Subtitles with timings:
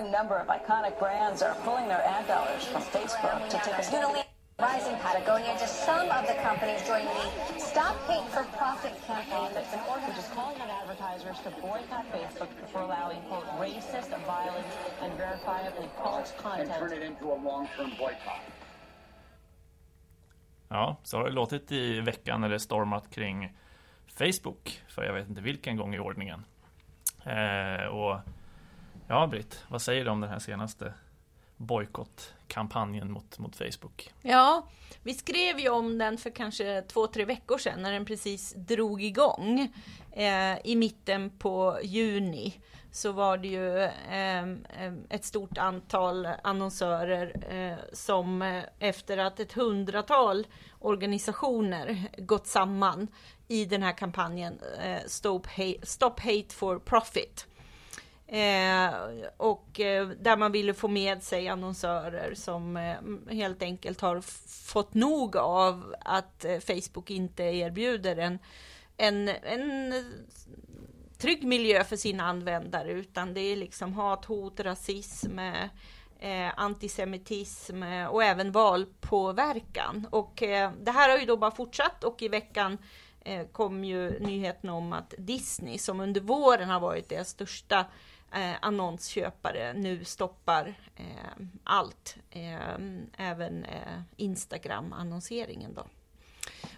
[0.00, 3.82] growing number of iconic brands are pulling their ad dollars from Facebook to take a
[3.82, 4.24] stand.
[4.58, 9.70] Rising Patagonia, just some of the companies joining the Stop Hate for Profit campaign that's
[9.70, 14.66] been Which is calling on advertisers to boycott Facebook for allowing, quote, racist, violent,
[15.02, 16.70] and verifiably false content.
[16.70, 18.44] And turn it into a long-term boycott.
[20.68, 23.52] Ja, så har det låtit i veckan när det stormat kring
[24.06, 26.44] Facebook för jag vet inte vilken gång i ordningen.
[27.24, 28.20] Eh, och
[29.10, 30.92] ja, Britt, vad säger du om den här senaste
[31.56, 34.12] bojkottkampanjen mot, mot Facebook?
[34.22, 34.68] Ja,
[35.02, 39.02] vi skrev ju om den för kanske två, tre veckor sedan när den precis drog
[39.02, 39.72] igång
[40.12, 42.54] eh, i mitten på juni
[42.92, 44.46] så var det ju eh,
[45.08, 50.46] ett stort antal annonsörer eh, som eh, efter att ett hundratal
[50.78, 53.08] organisationer gått samman
[53.48, 57.46] i den här kampanjen eh, Stop, Hate, Stop Hate for Profit.
[58.32, 58.94] Eh,
[59.36, 64.20] och eh, där man ville få med sig annonsörer som eh, helt enkelt har
[64.72, 68.38] fått nog av att eh, Facebook inte erbjuder en,
[68.96, 69.94] en, en
[71.18, 75.38] trygg miljö för sina användare utan det är liksom hat, hot, rasism,
[76.20, 80.06] eh, antisemitism eh, och även valpåverkan.
[80.10, 82.78] Och eh, det här har ju då bara fortsatt och i veckan
[83.20, 87.86] eh, kom ju nyheten om att Disney som under våren har varit deras största
[88.34, 92.74] eh, annonsköpare nu stoppar eh, allt, eh,
[93.16, 95.86] även eh, Instagram-annonseringen då.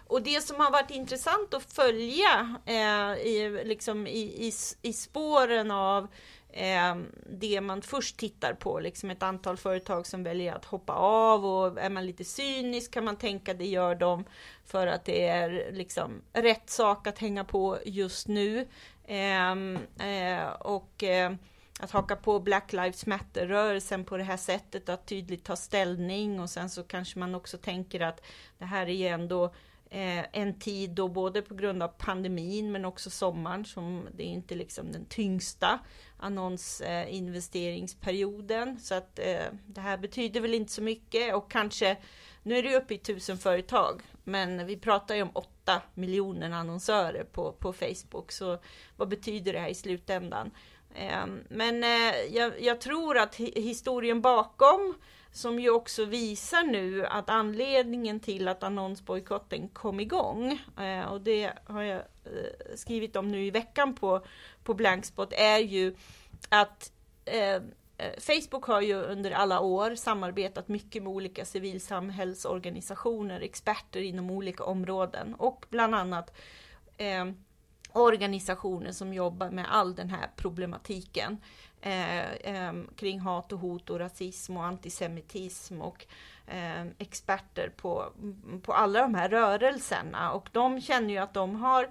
[0.07, 5.71] Och det som har varit intressant att följa eh, i, liksom i, i, i spåren
[5.71, 6.07] av
[6.49, 6.95] eh,
[7.29, 11.81] det man först tittar på, liksom ett antal företag som väljer att hoppa av och
[11.81, 14.25] är man lite cynisk kan man tänka det gör de
[14.65, 18.67] för att det är liksom rätt sak att hänga på just nu.
[19.07, 21.31] Ehm, eh, och eh,
[21.79, 26.49] att haka på Black Lives Matter-rörelsen på det här sättet, att tydligt ta ställning och
[26.49, 28.21] sen så kanske man också tänker att
[28.57, 29.45] det här är ju ändå
[29.89, 34.27] eh, en tid då både på grund av pandemin men också sommaren som det är
[34.27, 35.79] inte liksom den tyngsta
[36.17, 38.69] annonsinvesteringsperioden.
[38.69, 41.97] Eh, så att eh, det här betyder väl inte så mycket och kanske
[42.43, 47.23] nu är det uppe i tusen företag, men vi pratar ju om åtta miljoner annonsörer
[47.23, 48.31] på, på Facebook.
[48.31, 48.57] Så
[48.97, 50.51] vad betyder det här i slutändan?
[50.95, 54.93] Ehm, men eh, jag, jag, tror att historien bakom,
[55.31, 61.53] som ju också visar nu att anledningen till att annonsbojkotten kom igång, eh, och det
[61.65, 64.25] har jag eh, skrivit om nu i veckan på,
[64.63, 65.95] på Blankspot, är ju
[66.49, 66.91] att
[67.97, 74.63] Eh, Facebook har ju under alla år samarbetat mycket med olika civilsamhällsorganisationer, experter inom olika
[74.63, 76.33] områden och bland annat
[76.97, 77.25] eh,
[77.93, 81.37] organisationer som jobbar med all den här problematiken
[81.81, 86.05] eh, eh, kring hat och hot och rasism och antisemitism och
[86.47, 88.05] eh, experter på,
[88.63, 90.31] på alla de här rörelserna.
[90.31, 91.89] Och de känner ju att de har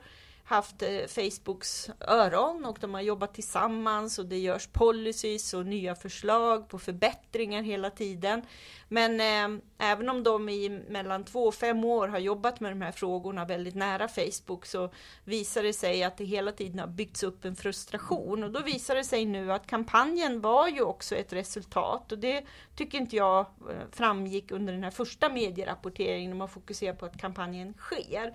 [0.52, 5.94] haft eh, Facebooks öron och de har jobbat tillsammans och det görs policies och nya
[5.94, 8.42] förslag på förbättringar hela tiden.
[8.88, 12.82] Men eh, även om de i mellan två och fem år har jobbat med de
[12.82, 14.90] här frågorna väldigt nära Facebook så
[15.24, 18.44] visar det sig att det hela tiden har byggts upp en frustration.
[18.44, 22.12] Och då visar det sig nu att kampanjen var ju också ett resultat.
[22.12, 22.44] Och det
[22.76, 23.46] tycker inte jag eh,
[23.92, 28.32] framgick under den här första medierapporteringen när man fokuserar på att kampanjen sker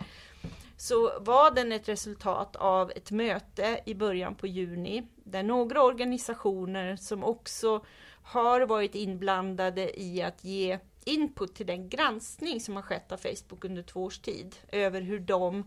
[0.77, 6.95] så var den ett resultat av ett möte i början på juni där några organisationer
[6.95, 7.85] som också
[8.23, 13.65] har varit inblandade i att ge input till den granskning som har skett av Facebook
[13.65, 15.63] under två års tid över hur de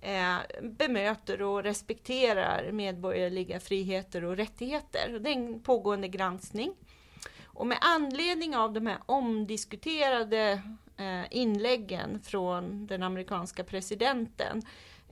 [0.00, 5.18] eh, bemöter och respekterar medborgerliga friheter och rättigheter.
[5.20, 6.74] Det är en pågående granskning.
[7.44, 10.62] Och med anledning av de här omdiskuterade
[10.96, 14.62] Eh, inläggen från den amerikanska presidenten.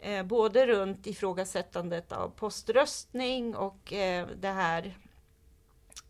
[0.01, 4.97] Eh, både runt ifrågasättandet av poströstning och eh, det här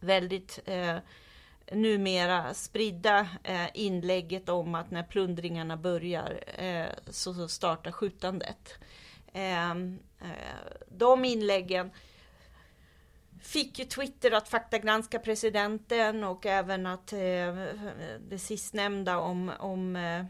[0.01, 0.69] väldigt
[1.73, 3.29] numera spridda
[3.75, 6.45] inlägget om att när plundringarna börjar
[7.11, 8.75] så startar skjutandet.
[9.33, 9.99] Ehm,
[10.89, 11.91] de inläggen
[13.41, 17.19] fick ju Twitter att faktagranska presidenten och även att eh,
[18.29, 20.21] det sistnämnda om, om eh,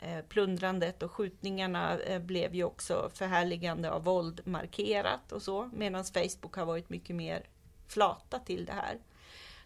[0.00, 6.04] eh, plundrandet och skjutningarna eh, blev ju också förhärligande av våld markerat och så, medan
[6.04, 7.42] Facebook har varit mycket mer
[7.88, 8.98] flata till det här.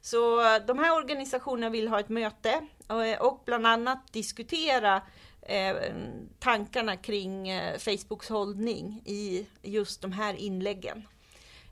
[0.00, 5.02] Så de här organisationerna vill ha ett möte och, och bland annat diskutera
[5.42, 5.76] eh,
[6.38, 11.06] tankarna kring Facebooks hållning i just de här inläggen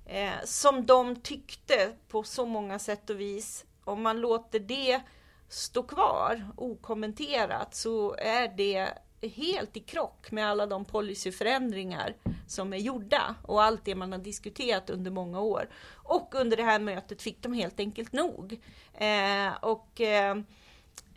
[0.07, 3.65] eh, som de tyckte på så många sätt och vis.
[3.85, 5.01] Om man låter det
[5.49, 8.89] stå kvar okommenterat så är det
[9.29, 12.15] helt i krock med alla de policyförändringar
[12.47, 15.69] som är gjorda och allt det man har diskuterat under många år.
[15.93, 18.61] Och under det här mötet fick de helt enkelt nog.
[18.95, 20.37] Eh, och eh,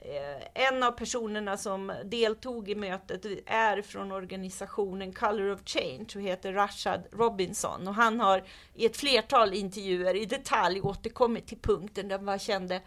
[0.06, 6.22] Eh, en av personerna som deltog i mötet är från organisationen Color of Change och
[6.22, 12.08] heter Rashad Robinson och han har i ett flertal intervjuer i detalj återkommit till punkten
[12.08, 12.82] där man kände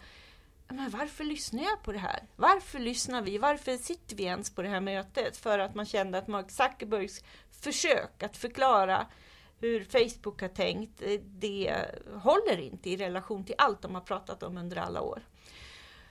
[0.67, 2.23] men varför lyssnar jag på det här?
[2.35, 3.37] Varför lyssnar vi?
[3.37, 5.37] Varför sitter vi ens på det här mötet?
[5.37, 7.23] För att man kände att Mark Zuckerbergs
[7.61, 9.07] försök att förklara
[9.59, 11.75] hur Facebook har tänkt, eh, det
[12.13, 15.21] håller inte i relation till allt de har pratat om under alla år.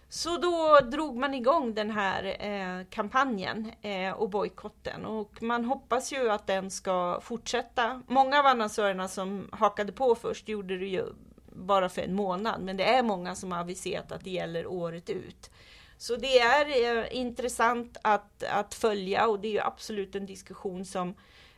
[0.08, 6.12] Så då drog man igång den här eh, kampanjen eh, och bojkotten och man hoppas
[6.12, 8.03] ju att den ska fortsätta.
[8.06, 11.05] Många av annonsörerna som hakade på först gjorde det ju
[11.53, 15.11] bara för en månad, men det är många som har aviserat att det gäller året
[15.11, 15.50] ut.
[15.99, 20.85] Så det är eh, intressant att, att följa och det är ju absolut en diskussion
[20.85, 21.14] som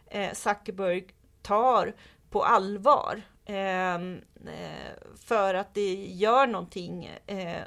[0.06, 1.06] eh, Zuckerberg
[1.42, 1.94] tar
[2.30, 3.22] på allvar.
[3.50, 7.62] Ehm, eh, för att det gör någonting eh,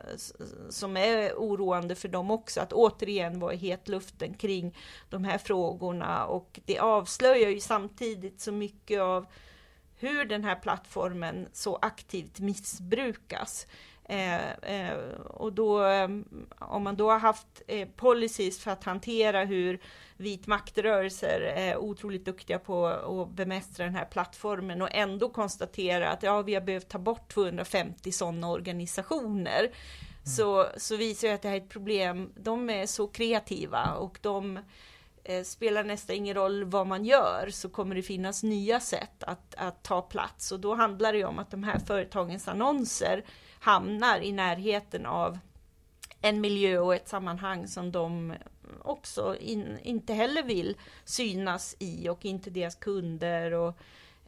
[0.70, 4.78] som är oroande för dem också, att återigen vara i hetluften kring
[5.10, 9.26] de här frågorna och det avslöjar ju samtidigt så mycket av
[9.96, 13.68] hur den här plattformen så aktivt missbrukas.
[14.12, 14.98] Eh, eh,
[15.28, 16.08] och då, eh,
[16.60, 19.80] om man då har haft eh, policies för att hantera hur
[20.18, 26.24] vit maktrörelser är otroligt duktiga på att bemästra den här plattformen och ändå konstatera att
[26.24, 29.60] ja, vi har behövt ta bort 250 sådana organisationer.
[29.60, 29.74] Mm.
[30.24, 32.32] Så, så visar det att det här är ett problem.
[32.36, 34.60] De är så kreativa och de
[35.24, 39.56] eh, spelar nästan ingen roll vad man gör så kommer det finnas nya sätt att,
[39.58, 43.24] att ta plats och då handlar det om att de här företagens annonser
[43.62, 45.40] hamnar i närheten av
[46.22, 48.34] en miljö och ett sammanhang som de
[48.82, 53.74] också in, inte heller vill synas i och inte deras kunder och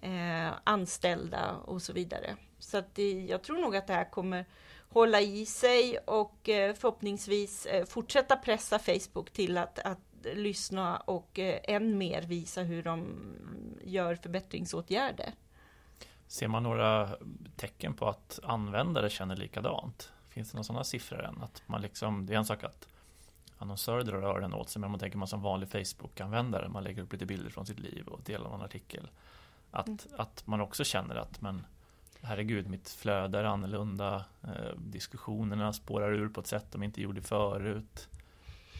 [0.01, 2.35] eh, anställda och så vidare.
[2.59, 4.45] Så att det, jag tror nog att det här kommer
[4.89, 10.00] hålla i sig och eh, förhoppningsvis eh, fortsätta pressa Facebook till att, att
[10.33, 13.07] lyssna och eh, än mer visa hur de
[13.83, 15.33] gör förbättringsåtgärder.
[16.33, 17.18] Ser man några
[17.56, 20.12] tecken på att användare känner likadant?
[20.30, 21.41] Finns det några sådana siffror än?
[21.41, 22.88] Att man liksom, det är en sak att
[23.57, 27.13] annonsörer drar öronen åt sig, men man tänker man som vanlig Facebook-användare, man lägger upp
[27.13, 29.09] lite bilder från sitt liv och delar en artikel.
[29.71, 30.00] Att, mm.
[30.18, 31.65] att man också känner att men
[32.21, 37.21] herregud, mitt flöde är annorlunda, eh, diskussionerna spårar ur på ett sätt de inte gjorde
[37.21, 38.07] förut.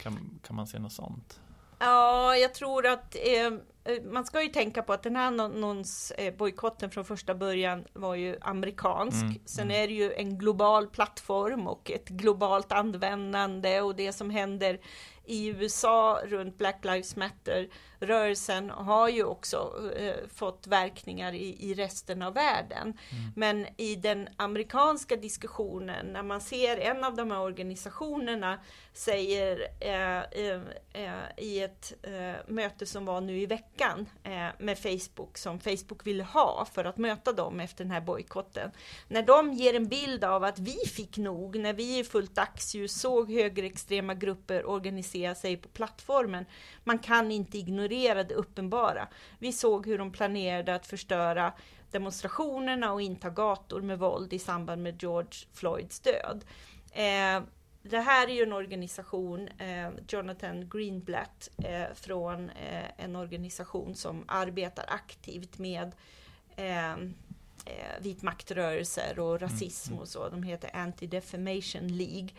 [0.02, 1.42] Kan, kan man se något sånt?
[1.80, 3.46] Ja, jag tror att eh,
[3.84, 8.38] eh, man ska ju tänka på att den här annonsbojkotten från första början var ju
[8.42, 9.24] amerikansk.
[9.24, 9.84] Mm, Sen mm.
[9.84, 14.80] är det ju en global plattform och ett globalt användande och det som händer
[15.26, 17.16] i USA runt Black Lives
[18.04, 22.82] Matter-rörelsen har ju också eh, fått verkningar i, i resten av världen.
[22.82, 23.32] Mm.
[23.36, 28.60] Men i den amerikanska diskussionen, när man ser en av de här organisationerna
[28.94, 30.62] säger eh, eh,
[30.94, 36.08] eh i ett eh, möte som var nu i veckan eh, med Facebook, som Facebook
[36.08, 38.72] ville ha för att möta dem efter den här bojkotten.
[39.08, 43.02] När de ger en bild av att vi fick nog, när vi i fullt dagsljus
[43.02, 46.46] såg högerextrema grupper organisera sig på plattformen.
[46.84, 47.93] Man kan inte ignorera
[48.24, 49.08] det uppenbara.
[49.40, 51.54] Vi såg hur de planerade att förstöra
[51.92, 56.46] demonstrationerna och inta gator med våld i samband med George Floyds död.
[56.92, 57.44] Eh,
[57.84, 64.24] det här är ju en organisation, eh, Jonathan Greenblatt, eh, från eh, en organisation som
[64.28, 65.92] arbetar aktivt med
[66.56, 66.94] eh,
[67.66, 70.30] eh, vitmaktrörelser och rasism och så.
[70.30, 72.30] De heter Anti-Defamation League.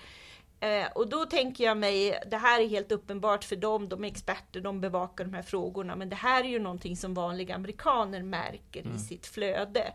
[0.65, 4.09] Eh, och då tänker jag mig, det här är helt uppenbart för dem, de är
[4.09, 8.23] experter, de bevakar de här frågorna, men det här är ju någonting som vanliga amerikaner
[8.23, 8.97] märker mm.
[8.97, 9.93] i sitt flöde.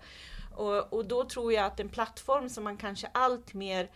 [0.55, 3.89] Och, och då tror jag att en plattform som man kanske allt mer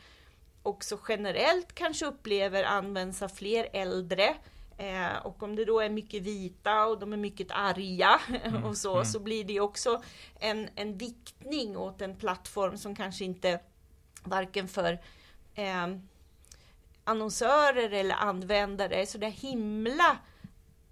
[0.64, 4.36] också generellt kanske upplever används av fler äldre,
[4.78, 8.78] Eh, och om det då är mycket vita och de är mycket arga mm, och
[8.78, 9.06] så, mm.
[9.06, 10.04] så blir det också
[10.40, 13.60] en, en viktning åt en plattform som kanske inte
[14.24, 14.94] varken för
[15.56, 15.88] eh,
[17.04, 20.18] annonsörer eller användare är så där himla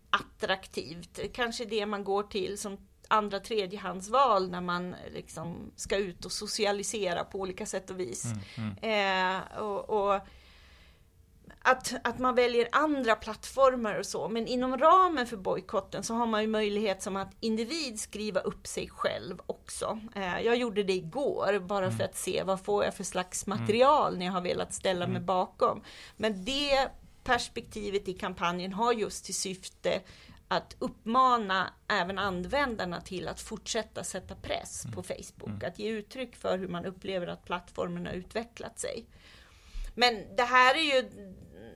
[0.09, 1.33] attraktivt.
[1.33, 2.77] Kanske det man går till som
[3.07, 8.25] andra tredjehandsval när man liksom ska ut och socialisera på olika sätt och vis.
[8.57, 9.37] Mm, mm.
[9.37, 10.21] Eh, och, och,
[11.63, 14.29] att, att man väljer andra plattformar och så.
[14.29, 18.67] Men inom ramen för bojkotten så har man ju möjlighet som att individ skriva upp
[18.67, 19.99] sig själv också.
[20.15, 21.97] Eh, jag gjorde det igår bara mm.
[21.97, 24.19] för att se vad får jag för slags material mm.
[24.19, 25.25] när jag har velat ställa mig mm.
[25.25, 25.83] bakom.
[26.17, 26.89] Men det
[27.23, 30.01] perspektivet i kampanjen har just till syfte
[30.47, 35.67] att uppmana även användarna till att fortsätta sätta press på Facebook, mm.
[35.67, 39.05] att ge uttryck för hur man upplever att plattformen har utvecklat sig.
[39.95, 41.09] Men det här är ju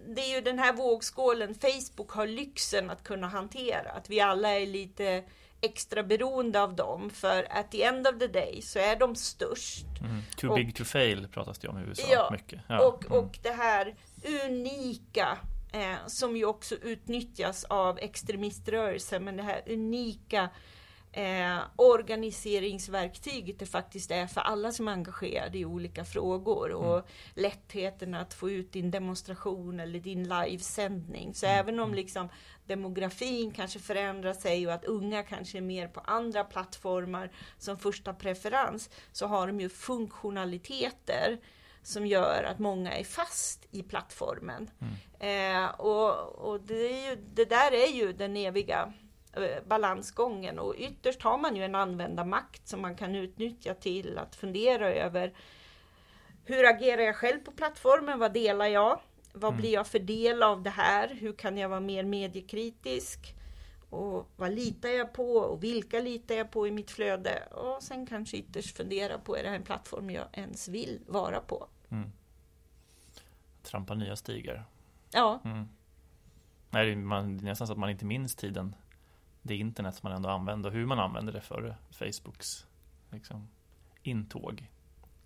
[0.08, 3.92] det är ju den här vågskålen Facebook har lyxen att kunna hantera.
[3.92, 5.24] Att vi alla är lite
[5.62, 7.10] extra beroende av dem.
[7.10, 9.86] För at the end of the day så är de störst.
[10.02, 10.22] Mm.
[10.38, 12.60] Too och, big to fail pratas det om i USA ja, mycket.
[12.68, 13.18] Ja, och, mm.
[13.18, 13.96] och det här
[14.46, 15.38] unika
[15.74, 19.24] eh, som ju också utnyttjas av extremiströrelsen.
[19.24, 20.50] Men det här unika
[21.16, 27.06] eh, organiseringsverktyget det faktiskt är för alla som är engagerade i olika frågor och mm.
[27.34, 31.34] lättheten att få ut din demonstration eller din livesändning.
[31.34, 31.60] Så mm.
[31.60, 31.96] även om mm.
[31.96, 32.30] liksom
[32.66, 38.14] demografin kanske förändrar sig och att unga kanske är mer på andra plattformar som första
[38.14, 41.40] preferens så har de ju funktionaliteter
[41.84, 44.70] som gör att många är fast i plattformen.
[44.80, 45.64] Mm.
[45.64, 48.94] Eh, och och det, ju, det, där är ju den eviga
[49.68, 54.94] balansgången och ytterst har man ju en användarmakt som man kan utnyttja till att fundera
[54.94, 55.34] över
[56.46, 58.20] hur agerar jag själv på plattformen?
[58.20, 59.00] Vad delar jag?
[59.34, 59.62] Vad mm.
[59.62, 61.08] blir jag för del av det här?
[61.08, 63.36] Hur kan jag vara mer mediekritisk?
[63.90, 67.44] Och vad litar jag på och vilka litar jag på i mitt flöde?
[67.52, 71.40] Och sen kanske ytterst fundera på, är det här en plattform jag ens vill vara
[71.40, 71.68] på?
[71.90, 72.12] Mm.
[73.64, 74.66] Trampa nya stigar.
[75.12, 75.40] Ja.
[75.46, 75.68] Mm.
[76.70, 78.76] Nej, man, det är nästan så att man inte minns tiden
[79.46, 82.66] det internet man ändå använder och hur man använder det för Facebooks
[83.12, 83.48] liksom,
[84.04, 84.70] intåg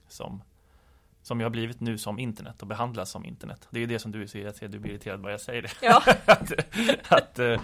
[0.07, 0.43] som,
[1.21, 3.67] som jag har blivit nu som internet och behandlas som internet.
[3.69, 5.71] Det är det som du säger, jag ser du blir irriterad bara jag säger det.
[5.81, 6.03] Ja.
[6.25, 6.51] att,
[7.11, 7.61] att, äh,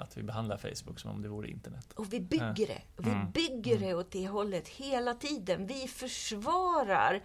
[0.00, 1.92] att, vi behandlar Facebook som om det vore internet.
[1.92, 2.82] Och vi bygger det.
[2.96, 3.30] Vi mm.
[3.30, 3.98] bygger det mm.
[3.98, 5.66] åt det hållet hela tiden.
[5.66, 7.22] Vi försvarar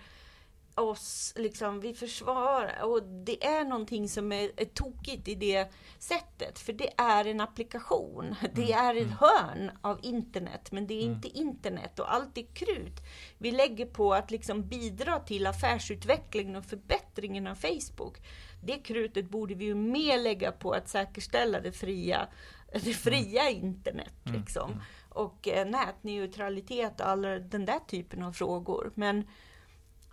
[0.75, 6.60] oss, liksom, vi försvarar och det är någonting som är, är tokigt i det sättet,
[6.60, 8.36] för det är en applikation.
[8.53, 9.18] Det mm, är ett mm.
[9.20, 11.13] hörn av internet, men det är mm.
[11.13, 13.01] inte internet och allt är krut
[13.38, 18.22] vi lägger på att liksom bidra till affärsutvecklingen och förbättringen av Facebook.
[18.63, 22.27] Det krutet borde vi ju mer lägga på att säkerställa det fria,
[22.72, 24.13] det fria internet.
[24.24, 24.82] Liksom.
[25.10, 28.92] Och eh, nätneutralitet och alla den där typen av frågor.
[28.96, 29.27] Men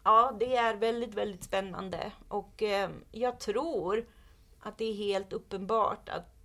[0.04, 4.06] Ja, det är väldigt, väldigt spännande och eh, jag tror
[4.60, 6.40] att det är helt uppenbart att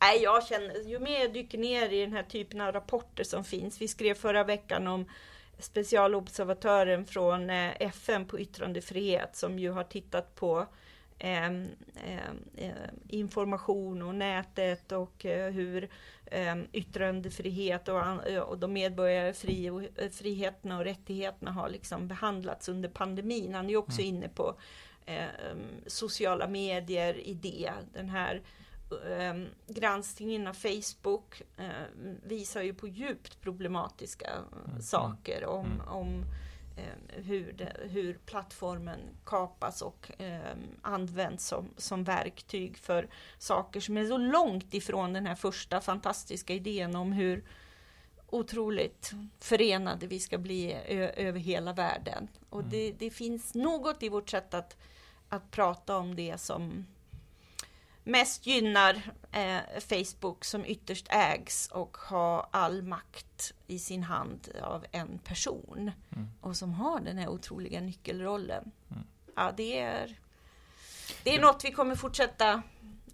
[0.00, 3.44] Nej, jag känner, ju mer jag dyker ner i den här typen av rapporter som
[3.44, 3.80] finns.
[3.80, 5.06] Vi skrev förra veckan om
[5.58, 10.66] specialobservatören från eh, FN på yttrandefrihet som ju har tittat på
[11.18, 11.54] eh, eh,
[13.08, 15.88] information och nätet och eh, hur
[16.26, 18.00] eh, yttrandefrihet och,
[18.48, 23.54] och de medborgarfriheterna och rättigheterna har liksom behandlats under pandemin.
[23.54, 24.14] Han är också mm.
[24.14, 24.54] inne på
[25.06, 25.26] eh,
[25.86, 27.72] sociala medier i det.
[27.92, 28.42] Den här
[29.08, 29.34] eh,
[29.66, 31.64] granskningen av Facebook eh,
[32.22, 34.30] visar ju på djupt problematiska
[34.68, 34.82] mm.
[34.82, 35.88] saker om, mm.
[35.88, 36.24] om Eh,
[37.08, 44.06] hur, det, hur plattformen kapas och eh, används som, som verktyg för saker som är
[44.06, 47.44] så långt ifrån den här första fantastiska idén om hur
[48.26, 50.72] otroligt förenade vi ska bli
[51.16, 52.28] över hela världen.
[52.50, 52.70] Och mm.
[52.70, 54.76] det, det, finns något i vårt sätt att,
[55.28, 56.86] att prata om det som
[58.04, 64.86] mest gynnar eh, Facebook som ytterst ägs och har all makt i sin hand av
[64.92, 66.28] en person mm.
[66.40, 68.70] och som har den här otroliga nyckelrollen.
[68.90, 69.04] Mm.
[69.36, 70.16] Ja, det är,
[71.22, 72.62] det är något vi kommer fortsätta,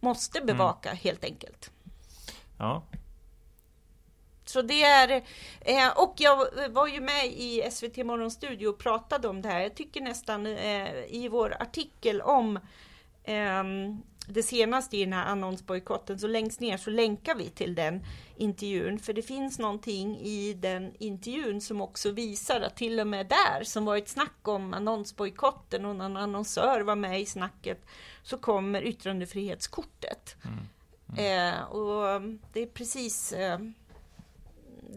[0.00, 0.46] måste mm.
[0.46, 0.98] bevaka mm.
[1.02, 1.70] helt enkelt.
[2.58, 2.82] Ja.
[4.44, 5.22] Så det är,
[5.60, 9.60] eh, och jag var ju med i SVT Morgonstudio och pratade om det här.
[9.60, 12.58] Jag tycker nästan eh, i vår artikel om
[13.24, 18.04] ehm, det senaste i den här annonsbojkotten, så längst ner så länkar vi till den
[18.36, 18.98] intervjun.
[18.98, 23.64] För det finns någonting i den intervjun som också visar att till och med där,
[23.64, 27.86] som var ett snack om annonsbojkotten och någon annonsör var med i snacket,
[28.22, 30.36] så kommer yttrandefrihetskortet.
[30.44, 30.58] Mm.
[31.12, 31.54] Mm.
[31.54, 32.22] Eh, och
[32.52, 33.58] det är precis, eh,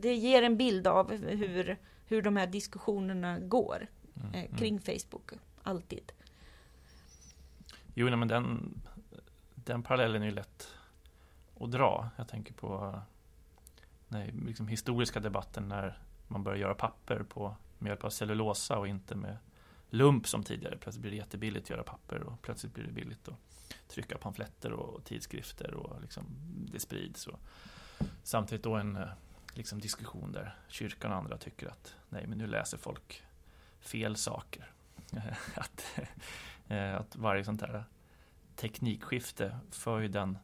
[0.02, 3.88] det ger en bild av hur, hur de här diskussionerna går
[4.24, 4.34] mm.
[4.34, 5.32] eh, kring Facebook,
[5.64, 6.12] alltid.
[7.94, 8.74] Jo, men den,
[9.66, 10.68] den parallellen är ju lätt
[11.60, 12.10] att dra.
[12.16, 13.02] Jag tänker på
[14.08, 18.88] nej, liksom historiska debatten när man börjar göra papper på, med hjälp av cellulosa och
[18.88, 19.38] inte med
[19.90, 20.78] lump som tidigare.
[20.78, 23.36] Plötsligt blir det jättebilligt att göra papper och plötsligt blir det billigt att
[23.88, 26.26] trycka pamfletter och tidskrifter och liksom
[26.72, 27.28] det sprids.
[27.28, 27.40] Och
[28.24, 29.08] samtidigt då en eh,
[29.54, 33.24] liksom diskussion där kyrkan och andra tycker att nej, men nu läser folk
[33.80, 34.72] fel saker.
[35.56, 36.00] att,
[36.68, 37.84] eh, att varje sånt här
[38.56, 40.38] teknikskifte för ju den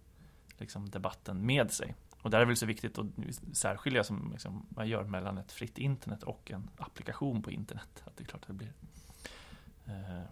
[0.58, 1.96] liksom, debatten med sig.
[2.22, 3.06] Och där är det väl så viktigt att
[3.54, 8.04] särskilja som liksom, man gör mellan ett fritt internet och en applikation på internet.
[8.06, 8.74] Att det är klart att det blir.
[9.86, 10.24] Eh,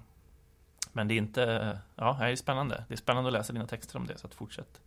[0.92, 2.84] men det är inte, ja, det är spännande.
[2.88, 4.82] Det är spännande att läsa dina texter om det, så att fortsätt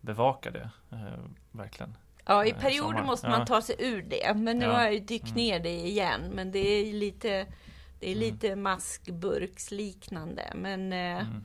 [0.00, 1.18] bevaka det, eh,
[1.50, 1.96] verkligen.
[2.24, 4.72] Ja, i eh, perioder måste man ta sig ur det, men nu ja.
[4.72, 5.36] har jag ju dykt mm.
[5.36, 6.30] ner det igen.
[6.34, 7.46] Men det är lite,
[8.00, 8.18] det är mm.
[8.18, 10.52] lite maskburksliknande.
[10.54, 11.44] Men mm.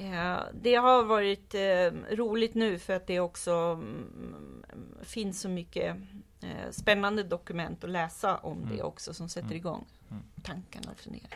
[0.00, 4.64] Eh, det har varit eh, roligt nu för att det också mm,
[5.02, 5.96] finns så mycket
[6.40, 8.76] eh, spännande dokument att läsa om mm.
[8.76, 9.56] det också som sätter mm.
[9.56, 10.22] igång mm.
[10.42, 11.34] tankarna och funderingarna.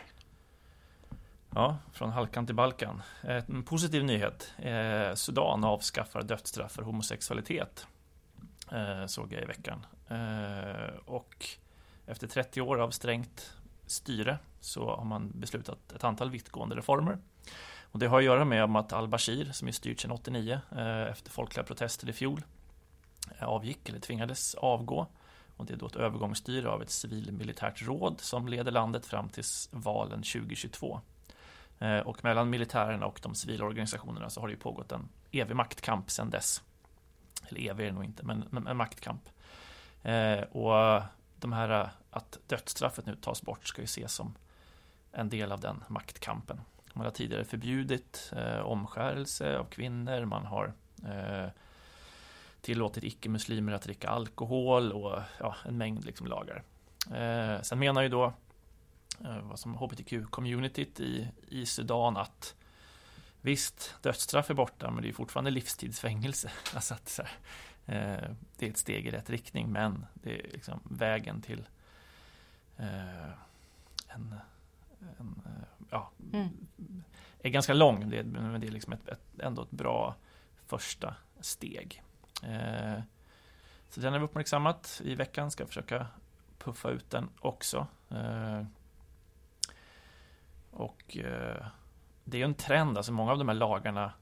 [1.49, 3.01] Ja, från Halkan till Balkan.
[3.21, 4.53] En positiv nyhet.
[5.15, 7.87] Sudan avskaffar dödsstraff för homosexualitet.
[9.07, 9.85] Såg jag i veckan.
[11.05, 11.45] Och
[12.05, 13.53] efter 30 år av strängt
[13.85, 17.17] styre så har man beslutat ett antal vittgående reformer.
[17.95, 21.31] Och det har att göra med att al-Bashir, som är styrt sedan 89 eh, efter
[21.31, 22.43] folkliga protester i fjol,
[23.39, 25.07] eh, avgick eller tvingades avgå.
[25.57, 29.43] Och det är då ett övergångsstyre av ett civilmilitärt råd som leder landet fram till
[29.71, 31.01] valen 2022.
[31.79, 35.55] Eh, och mellan militärerna och de civila organisationerna så har det ju pågått en evig
[35.55, 36.63] maktkamp sedan dess.
[37.47, 39.29] Eller evig är det nog inte, men en maktkamp.
[40.51, 41.01] Och
[41.35, 44.35] de här att dödsstraffet nu tas bort ska ju ses som
[45.11, 46.59] en del av den maktkampen.
[46.95, 50.25] Man har tidigare förbjudit eh, omskärelse av kvinnor.
[50.25, 50.73] Man har
[51.05, 51.49] eh,
[52.61, 56.63] tillåtit icke-muslimer att dricka alkohol och ja, en mängd liksom, lagar.
[57.11, 58.33] Eh, sen menar ju då
[59.23, 62.55] eh, vad som hbtq-communityt i, i Sudan att
[63.41, 66.51] visst, dödsstraff är borta, men det är fortfarande livstidsfängelse.
[66.73, 67.31] Alltså att, så här,
[67.85, 71.67] eh, det är ett steg i rätt riktning, men det är liksom vägen till
[72.77, 73.29] eh,
[74.07, 74.35] en,
[75.19, 75.41] en
[75.89, 76.49] ja, mm.
[77.41, 80.15] är ganska lång, det, men det är liksom ett, ett, ändå ett bra
[80.65, 82.03] första steg.
[82.43, 82.99] Eh,
[83.89, 86.07] så den har vi uppmärksammat i veckan, ska försöka
[86.57, 87.87] puffa ut den också.
[88.09, 88.63] Eh,
[90.71, 91.65] och eh,
[92.23, 94.13] det är en trend, alltså många av de här lagarna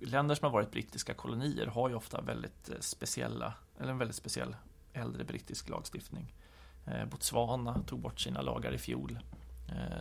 [0.00, 4.16] Länder som har varit brittiska kolonier har ju ofta väldigt eh, speciella, eller en väldigt
[4.16, 4.56] speciell
[4.92, 6.34] äldre brittisk lagstiftning.
[6.86, 9.43] Eh, Botswana tog bort sina lagar i fjol eh,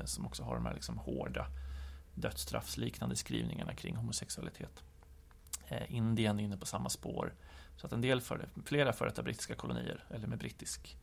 [0.06, 1.48] som också har de här liksom hårda
[2.16, 4.84] dödsstraffsliknande skrivningarna kring homosexualitet.
[5.68, 7.34] Eh, Indien är inne på samma spår.
[7.78, 10.98] Så att en del för, flera före detta brittiska kolonier, eller med brittisk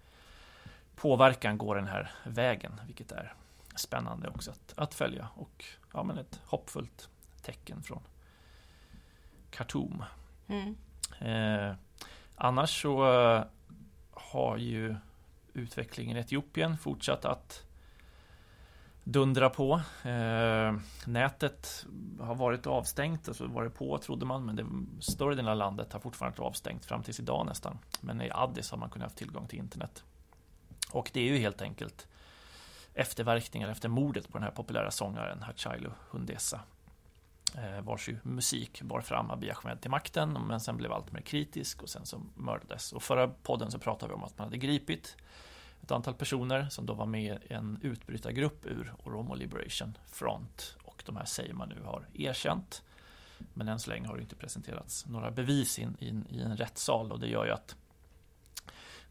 [0.96, 3.34] påverkan, går den här vägen, vilket är
[3.74, 7.08] spännande också att, att följa och ja, men ett hoppfullt
[7.42, 8.02] tecken från
[9.50, 10.04] Khartoum.
[10.48, 10.76] Mm.
[11.20, 11.76] Eh,
[12.36, 13.44] annars så eh,
[14.10, 14.96] har ju
[15.52, 17.64] utvecklingen i Etiopien fortsatt att
[19.04, 19.80] dundra på.
[20.02, 20.74] Eh,
[21.06, 21.86] nätet
[22.20, 24.66] har varit avstängt, alltså varit på trodde man, men det,
[25.00, 27.78] större delen av landet har fortfarande varit avstängt fram tills idag nästan.
[28.00, 30.04] Men i Addis har man kunnat ha tillgång till internet.
[30.90, 32.06] Och det är ju helt enkelt
[32.94, 36.60] efterverkningar efter mordet på den här populära sångaren Hachailo Hundessa.
[37.56, 41.20] Eh, vars ju musik bar fram Abiy Ahmed till makten, men sen blev allt mer
[41.20, 42.92] kritisk och sen så mördades.
[42.92, 45.16] Och förra podden så pratade vi om att man hade gripit
[45.82, 50.76] ett antal personer som då var med i en utbrytargrupp ur Oromo Liberation Front.
[50.82, 52.82] Och de här säger man nu har erkänt.
[53.54, 57.12] Men än så länge har det inte presenterats några bevis in, in, i en rättssal
[57.12, 57.76] och det gör ju att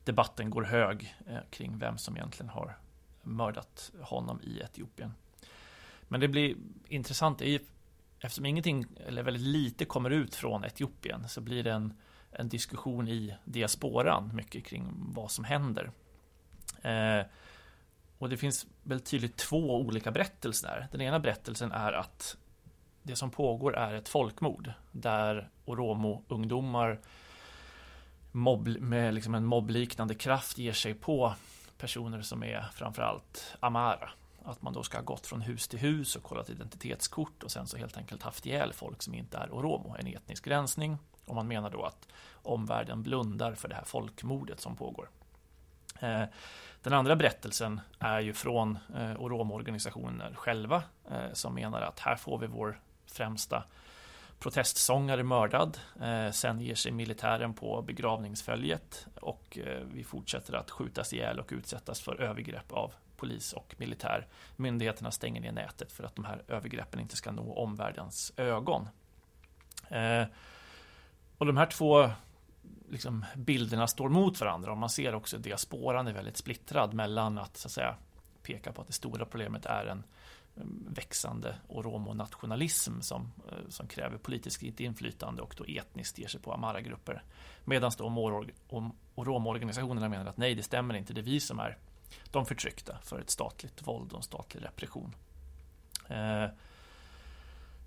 [0.04, 2.78] debatten går hög eh, kring vem som egentligen har
[3.24, 5.14] mördat honom i Etiopien.
[6.08, 6.56] Men det blir
[6.88, 7.60] intressant, är ju,
[8.20, 11.94] eftersom ingenting, eller väldigt lite kommer ut från Etiopien så blir det en,
[12.32, 15.92] en diskussion i diasporan mycket kring vad som händer.
[16.84, 17.26] Eh,
[18.18, 20.88] och det finns väl tydligt två olika berättelser där.
[20.92, 22.38] Den ena berättelsen är att
[23.04, 27.00] det som pågår är ett folkmord där Oromo-ungdomar
[28.32, 31.34] mobb, med liksom en mobbliknande kraft ger sig på
[31.78, 34.10] personer som är framförallt Amara.
[34.46, 37.68] Att man då ska ha gått från hus till hus och kollat identitetskort och sen
[37.68, 40.98] så helt enkelt haft ihjäl folk som inte är Oromo, en etnisk rensning.
[41.26, 45.10] Och man menar då att omvärlden blundar för det här folkmordet som pågår.
[46.00, 46.24] Eh,
[46.84, 52.38] den andra berättelsen är ju från eh, oromorganisationer själva eh, som menar att här får
[52.38, 53.64] vi vår främsta
[54.40, 55.78] protestsångare mördad.
[56.02, 61.50] Eh, sen ger sig militären på begravningsföljet och eh, vi fortsätter att skjutas ihjäl och
[61.52, 64.28] utsättas för övergrepp av polis och militär.
[64.56, 68.88] Myndigheterna stänger ner nätet för att de här övergreppen inte ska nå omvärldens ögon.
[69.90, 70.24] Eh,
[71.38, 72.10] och de här två
[72.90, 77.38] liksom, bilderna står mot varandra och man ser också att diasporan är väldigt splittrad mellan
[77.38, 77.96] att, så att säga,
[78.44, 80.04] peka på att det stora problemet är en
[80.56, 86.54] mm, växande oromo-nationalism som, eh, som kräver politiskt inflytande och då etniskt ger sig på
[86.54, 87.24] amara-grupper.
[87.66, 88.06] Medan då
[89.16, 91.78] oromo-organisationerna menar att nej, det stämmer inte, det är vi som är
[92.32, 95.16] de förtryckta för ett statligt våld och en statlig repression.
[96.08, 96.46] Eh,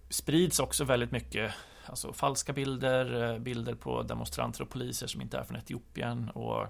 [0.08, 1.54] sprids också väldigt mycket
[1.86, 6.30] alltså falska bilder, eh, bilder på demonstranter och poliser som inte är från Etiopien.
[6.30, 6.66] Och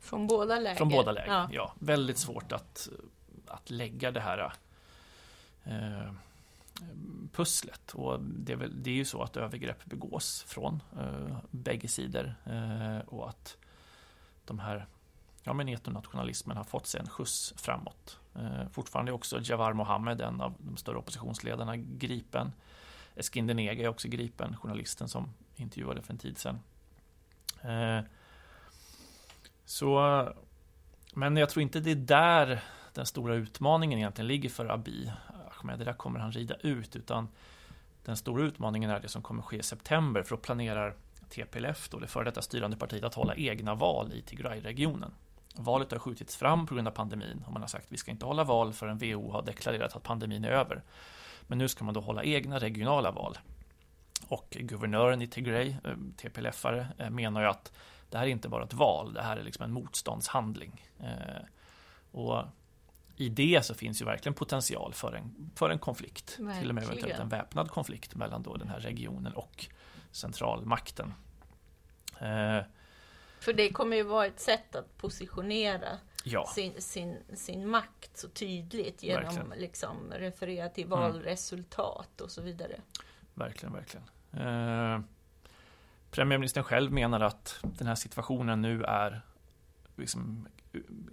[0.00, 0.76] från båda läger?
[0.76, 1.48] Från båda läger, ja.
[1.52, 1.74] ja.
[1.78, 2.88] Väldigt svårt att,
[3.46, 4.52] att lägga det här
[5.64, 6.12] eh,
[7.32, 7.94] pusslet.
[7.94, 12.34] Och det är, väl, det är ju så att övergrepp begås från eh, bägge sidor.
[12.44, 13.56] Eh, och att
[14.44, 14.86] de här
[15.42, 18.18] ja, men etnonationalismen har fått sig en skjuts framåt.
[18.34, 22.52] Eh, fortfarande är också Jawar Mohammed, en av de större oppositionsledarna, gripen.
[23.14, 26.60] Eskinder Nega är också gripen, journalisten som intervjuade för en tid sedan.
[27.62, 28.04] Eh,
[29.64, 30.28] så,
[31.14, 35.10] men jag tror inte det är där den stora utmaningen egentligen ligger för Abiy
[35.50, 35.78] Ahmed.
[35.78, 37.28] Det där kommer han rida ut, utan
[38.04, 40.94] den stora utmaningen är det som kommer ske i september, för då planerar
[41.28, 45.10] TPLF, då det före detta styrande partiet, att hålla egna val i Tigray-regionen.
[45.56, 48.10] Valet har skjutits fram på grund av pandemin och man har sagt att vi ska
[48.10, 50.82] inte hålla val förrän WHO har deklarerat att pandemin är över.
[51.46, 53.38] Men nu ska man då hålla egna regionala val.
[54.28, 57.72] Och guvernören i Tigray, eh, TPLF-are, eh, menar ju att
[58.10, 60.90] det här är inte bara ett val, det här är liksom en motståndshandling.
[61.00, 61.42] Eh,
[62.10, 62.44] och
[63.16, 66.30] i det så finns ju verkligen potential för en, för en konflikt.
[66.38, 66.60] Verkligen.
[66.60, 69.66] Till och med eventuellt en väpnad konflikt mellan då den här regionen och
[70.10, 71.14] centralmakten.
[73.40, 76.46] För det kommer ju vara ett sätt att positionera ja.
[76.46, 80.98] sin, sin, sin makt så tydligt genom att liksom referera till mm.
[80.98, 82.80] valresultat och så vidare.
[83.34, 84.06] Verkligen, verkligen.
[84.32, 85.00] Eh,
[86.10, 89.22] premiärministern själv menar att den här situationen nu är
[89.96, 90.48] liksom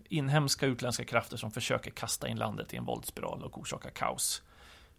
[0.09, 4.43] inhemska utländska krafter som försöker kasta in landet i en våldsspiral och orsaka kaos.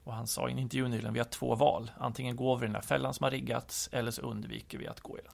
[0.04, 1.90] Och han sa i en intervju nyligen, vi har två val.
[1.98, 5.00] Antingen går vi i den här fällan som har riggats eller så undviker vi att
[5.00, 5.32] gå i den.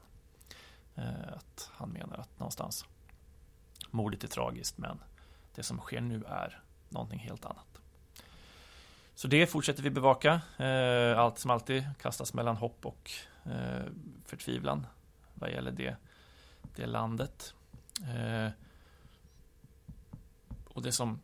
[1.05, 2.85] Eh, att han menar att någonstans
[3.91, 4.99] mordet är tragiskt men
[5.55, 7.79] det som sker nu är någonting helt annat.
[9.19, 10.41] Så det fortsätter vi bevaka.
[10.57, 13.11] Eh, allt som alltid kastas mellan hopp och
[13.45, 13.85] eh,
[14.27, 14.87] förtvivlan
[15.35, 15.97] vad gäller det,
[16.77, 17.55] det landet.
[18.01, 18.51] Eh,
[20.69, 21.21] och det som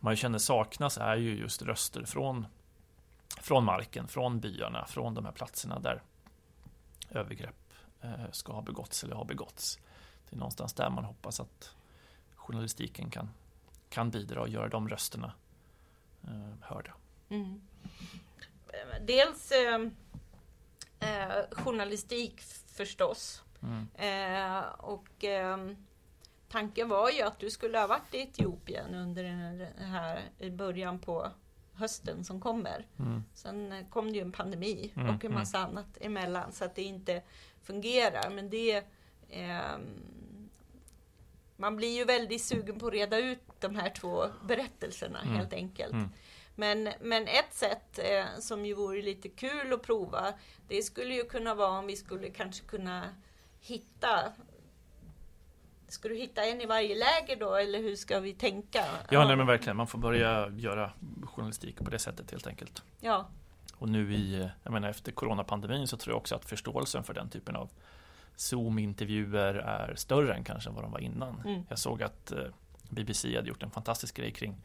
[0.00, 2.46] man känner saknas är ju just röster från,
[3.40, 6.02] från marken, från byarna, från de här platserna där
[7.10, 7.72] övergrepp
[8.30, 9.78] ska ha begåtts eller har begåtts.
[10.34, 11.74] Det är någonstans där man hoppas att
[12.34, 13.30] journalistiken kan,
[13.88, 15.32] kan bidra och göra de rösterna
[16.24, 16.92] eh, hörda.
[17.28, 17.60] Mm.
[19.00, 19.80] Dels eh,
[21.00, 23.42] eh, journalistik förstås.
[23.62, 23.88] Mm.
[23.94, 25.58] Eh, och eh,
[26.48, 30.98] tanken var ju att du skulle ha varit i Etiopien under den här i början
[30.98, 31.30] på
[31.72, 32.86] hösten som kommer.
[32.98, 33.24] Mm.
[33.34, 35.70] Sen kom det ju en pandemi mm, och en massa mm.
[35.70, 37.22] annat emellan så att det inte
[37.62, 38.30] fungerar.
[38.30, 38.84] Men det
[39.28, 39.78] eh,
[41.56, 45.34] man blir ju väldigt sugen på att reda ut de här två berättelserna mm.
[45.34, 45.92] helt enkelt.
[45.92, 46.10] Mm.
[46.54, 50.34] Men, men ett sätt eh, som ju vore lite kul att prova,
[50.68, 53.02] det skulle ju kunna vara om vi skulle kanske kunna
[53.60, 54.32] hitta
[55.88, 58.84] Ska du hitta en i varje läger då, eller hur ska vi tänka?
[59.10, 59.76] Ja, nej, men verkligen.
[59.76, 60.92] Man får börja göra
[61.24, 62.82] journalistik på det sättet helt enkelt.
[63.00, 63.28] Ja.
[63.78, 67.28] Och nu i, jag menar efter coronapandemin så tror jag också att förståelsen för den
[67.28, 67.70] typen av
[68.36, 71.40] Zoom-intervjuer är större än kanske vad de var innan.
[71.44, 71.62] Mm.
[71.68, 72.44] Jag såg att eh,
[72.90, 74.56] BBC hade gjort en fantastisk grej kring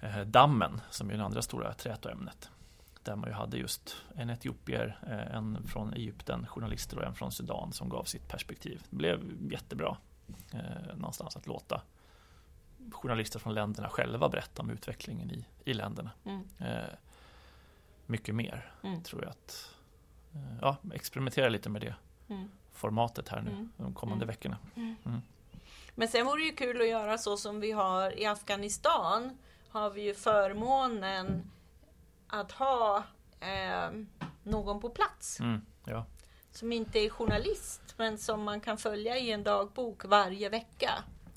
[0.00, 2.50] eh, dammen som är det andra stora trätoämnet.
[3.02, 7.32] Där man ju hade just en etiopier, eh, en från Egypten, journalister och en från
[7.32, 8.82] Sudan som gav sitt perspektiv.
[8.90, 9.96] Det blev jättebra
[10.94, 11.82] någonstans att låta
[12.92, 16.10] journalister från länderna själva berätta om utvecklingen i, i länderna.
[16.24, 16.44] Mm
[18.08, 18.72] mycket mer.
[18.82, 19.02] Mm.
[19.02, 19.74] Tror jag att
[20.60, 21.94] ja, experimentera lite med det.
[22.72, 23.70] Formatet här nu mm.
[23.76, 24.32] de kommande mm.
[24.34, 24.56] veckorna.
[24.76, 24.96] Mm.
[25.06, 25.20] Mm.
[25.94, 29.38] Men sen vore det ju kul att göra så som vi har i Afghanistan.
[29.68, 31.50] Har vi ju förmånen
[32.26, 33.04] att ha
[33.40, 33.90] eh,
[34.42, 35.38] någon på plats.
[35.84, 36.06] Ja.
[36.50, 40.90] Som inte är journalist men som man kan följa i en dagbok varje vecka.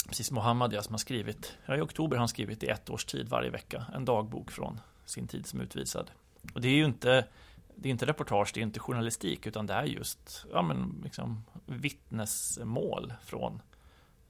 [0.07, 3.29] Precis, Mohammad som har skrivit, ja, i oktober har han skrivit i ett års tid
[3.29, 6.11] varje vecka en dagbok från sin tid som utvisad.
[6.53, 7.27] Och det är ju inte,
[7.75, 11.43] det är inte reportage, det är inte journalistik, utan det är just ja, men liksom,
[11.65, 13.61] vittnesmål från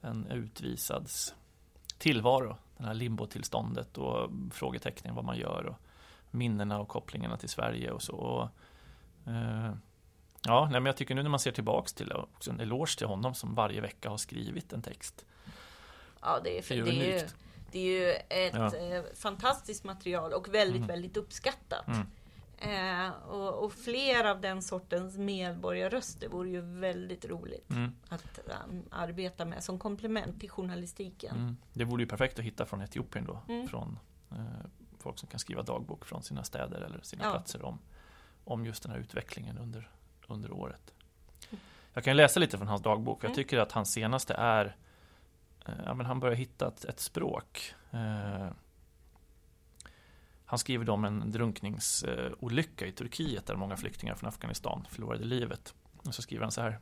[0.01, 1.35] en utvisads
[1.97, 2.57] tillvaro.
[2.77, 5.77] Det här limbotillståndet och frågetecknen vad man gör och
[6.31, 8.15] minnena och kopplingarna till Sverige och så.
[8.15, 8.49] Och,
[9.31, 9.71] eh,
[10.45, 12.97] ja, nej, men jag tycker nu när man ser tillbaks till det, också en eloge
[12.97, 15.25] till honom som varje vecka har skrivit en text.
[16.21, 17.27] Ja, det är, för, Det är det är, ju,
[17.71, 18.75] det är ju ett Ja.
[18.75, 20.87] eh, fantastiskt material och väldigt, Mm.
[20.87, 21.87] väldigt uppskattat.
[21.87, 22.07] Mm.
[22.63, 27.95] Eh, och, och fler av den sortens medborgarröster vore ju väldigt roligt Mm.
[28.09, 31.35] att um, arbeta med som komplement till journalistiken.
[31.35, 31.57] Mm.
[31.73, 33.41] Det vore ju perfekt att hitta från Etiopien då.
[33.53, 33.67] Mm.
[33.67, 33.99] Från
[34.31, 34.37] eh,
[34.99, 37.31] folk som kan skriva dagbok från sina städer eller sina Ja.
[37.31, 37.79] platser om,
[38.43, 39.89] om just den här utvecklingen under,
[40.27, 40.93] under året.
[41.93, 43.23] Jag kan läsa lite från hans dagbok.
[43.23, 43.35] Jag Mm.
[43.35, 44.75] tycker att hans senaste är
[45.65, 47.73] eh, ja, men Han börjar hitta ett, ett språk.
[47.91, 48.47] Eh,
[50.51, 55.73] han skriver då om en drunkningsolycka i Turkiet där många flyktingar från Afghanistan förlorade livet.
[55.97, 56.79] Och så skriver han så här.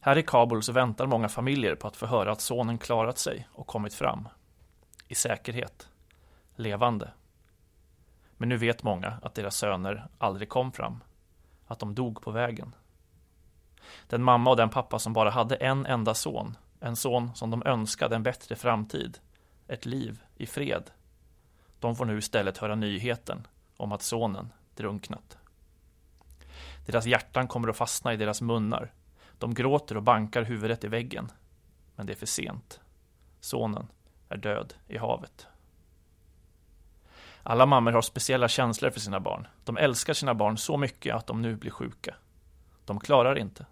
[0.00, 3.48] Här i Kabul så väntar många familjer på att få höra att sonen klarat sig
[3.52, 4.28] och kommit fram.
[5.08, 5.88] I säkerhet.
[6.54, 7.10] Levande.
[8.36, 11.04] Men nu vet många att deras söner aldrig kom fram.
[11.66, 12.74] Att de dog på vägen.
[14.06, 16.56] Den mamma och den pappa som bara hade en enda son.
[16.80, 19.18] En son som de önskade en bättre framtid.
[19.68, 20.90] Ett liv i fred.
[21.80, 25.38] De får nu istället höra nyheten om att sonen drunknat.
[26.86, 28.92] Deras hjärtan kommer att fastna i deras munnar.
[29.38, 31.32] De gråter och bankar huvudet i väggen.
[31.96, 32.80] Men det är för sent.
[33.40, 33.88] Sonen
[34.28, 35.46] är död i havet.
[37.42, 39.46] Alla mammor har speciella känslor för sina barn.
[39.64, 42.14] De älskar sina barn så mycket att de nu blir sjuka.
[42.84, 43.66] De klarar inte.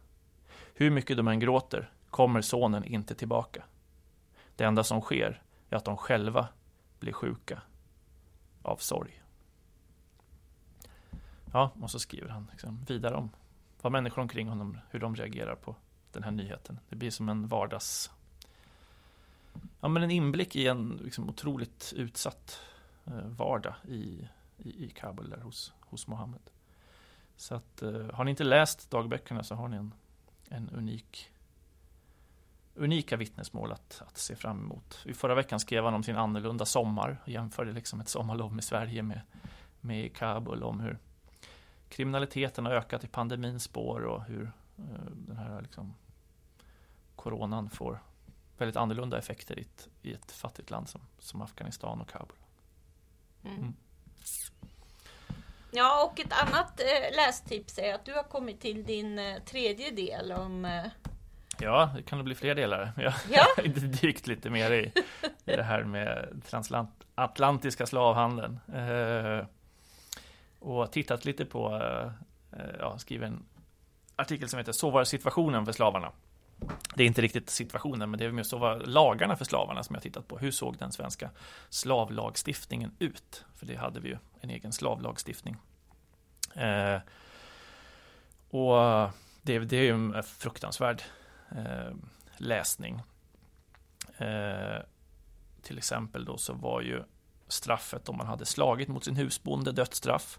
[0.75, 3.65] Hur mycket de än gråter kommer sonen inte tillbaka.
[4.57, 6.49] Det enda som sker är att de själva
[6.99, 7.63] blir sjuka
[8.65, 9.23] av sorg.
[11.53, 13.31] Ja, och så skriver han liksom vidare om
[13.83, 15.77] vad människor omkring honom, hur de reagerar på
[16.13, 16.79] den här nyheten.
[16.89, 18.11] Det blir som en vardags...
[19.81, 22.61] Ja, men en inblick i en liksom, otroligt utsatt
[23.05, 26.51] eh, vardag i, i, i Kabul där hos, hos Mohammed.
[27.37, 29.95] Så att, eh, har ni inte läst dagböckerna så har ni en,
[30.49, 31.31] en unik
[32.75, 34.99] unika vittnesmål att, att se fram emot.
[35.05, 38.65] I förra veckan skrev han om sin annorlunda sommar och jämförde liksom ett sommarlov med
[38.65, 39.21] Sverige med,
[39.81, 40.99] med Kabul om hur
[41.89, 45.95] kriminaliteten har ökat i pandemins spår och hur eh, den här liksom,
[47.17, 48.03] coronan får
[48.59, 52.37] väldigt annorlunda effekter i ett, i ett fattigt land som, som Afghanistan och Kabul.
[53.45, 53.75] Mm.
[55.71, 59.91] Ja, och ett annat eh, lästips är att du har kommit till din eh, tredje
[59.91, 60.65] del om
[61.61, 62.93] Ja, det kan det bli fler delar.
[62.97, 63.47] Jag Ja.
[63.57, 63.63] har
[64.03, 64.93] dykt lite mer i,
[65.45, 68.61] i det här med transatlantiska slavhandeln.
[68.75, 69.47] Eh,
[70.59, 71.77] och tittat lite på,
[72.53, 73.45] eh, ja, skriver en
[74.17, 76.13] artikel som heter Så var situationen för slavarna.
[76.95, 79.95] Det är inte riktigt situationen, men det är mer så var lagarna för slavarna som
[79.95, 80.39] jag tittat på.
[80.39, 81.31] Hur såg den svenska
[81.69, 83.45] slavlagstiftningen ut?
[83.57, 85.57] För det hade vi ju, en egen slavlagstiftning.
[86.55, 86.99] Eh,
[88.51, 89.11] och
[89.43, 91.03] det, det är ju en fruktansvärd
[91.55, 91.95] eh,
[92.37, 93.03] läsning.
[94.19, 94.83] Eh,
[95.63, 97.03] till exempel då så var ju
[97.49, 100.39] straffet om man hade slagit mot sin husbonde dödsstraff.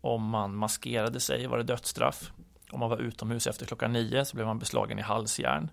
[0.00, 2.32] Om man maskerade sig var det dödsstraff.
[2.70, 5.70] Om man var utomhus efter klockan nio så blev man beslagen i halsjärn.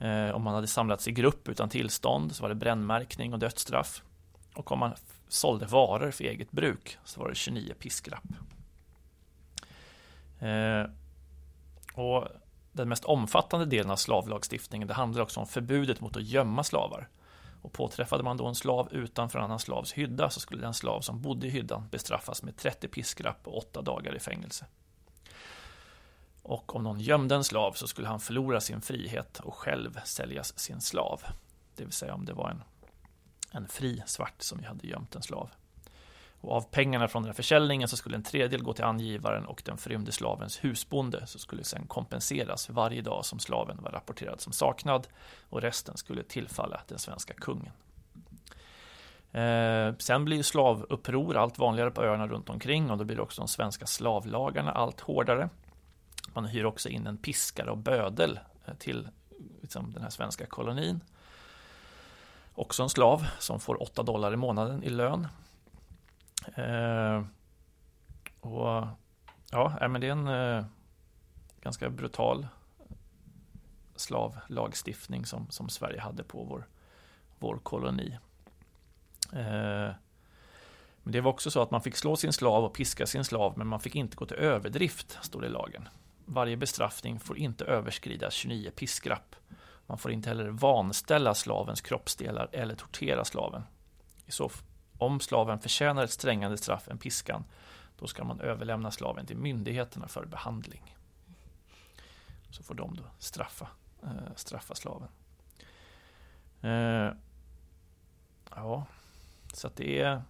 [0.00, 4.02] Eh, om man hade samlats i grupp utan tillstånd så var det brännmärkning och dödsstraff.
[4.54, 4.94] Och om man
[5.28, 8.24] sålde varor för eget bruk så var det 29 piskrapp.
[10.38, 10.84] Eh,
[11.94, 12.28] och
[12.76, 17.08] den mest omfattande delen av slavlagstiftningen det handlar också om förbudet mot att gömma slavar.
[17.62, 21.00] Och påträffade man då en slav utanför en annan slavs hydda så skulle den slav
[21.00, 24.66] som bodde i hyddan bestraffas med 30 piskrapp och 8 dagar i fängelse.
[26.42, 30.58] Och om någon gömde en slav så skulle han förlora sin frihet och själv säljas
[30.58, 31.22] sin slav.
[31.76, 32.62] Det vill säga om det var en,
[33.50, 35.50] en fri svart som hade gömt en slav.
[36.46, 39.62] Och av pengarna från den här försäljningen så skulle en tredjedel gå till angivaren och
[39.64, 44.40] den förrymde slavens husbonde som skulle sen kompenseras för varje dag som slaven var rapporterad
[44.40, 45.06] som saknad
[45.48, 47.72] och resten skulle tillfalla den svenska kungen.
[49.32, 53.48] Eh, sen blir slavuppror allt vanligare på öarna runt omkring och då blir också de
[53.48, 55.48] svenska slavlagarna allt hårdare.
[56.34, 59.08] Man hyr också in en piskare och bödel eh, till
[59.60, 61.00] liksom, den här svenska kolonin.
[62.54, 65.28] Också en slav som får 8 dollar i månaden i lön.
[66.54, 67.24] Eh,
[68.40, 68.86] och
[69.50, 70.64] ja, men det är en eh,
[71.60, 72.46] ganska brutal
[73.96, 76.66] slavlagstiftning som, som Sverige hade på vår,
[77.38, 78.18] vår koloni.
[79.32, 79.94] Eh,
[81.02, 83.58] men det var också så att man fick slå sin slav och piska sin slav,
[83.58, 85.88] men man fick inte gå till överdrift, står det i lagen.
[86.24, 89.36] Varje bestraffning får inte överskrida 29 piskrapp.
[89.86, 93.62] Man får inte heller vanställa slavens kroppsdelar eller tortera slaven.
[94.26, 94.50] I så,
[94.98, 97.44] om slaven förtjänar ett strängare straff än piskan,
[97.98, 100.96] då ska man överlämna slaven till myndigheterna för behandling.
[102.50, 103.68] Så får de då straffa,
[104.02, 105.08] eh, straffa slaven.
[106.60, 107.12] Eh,
[108.50, 108.86] ja,
[109.52, 110.22] så att det är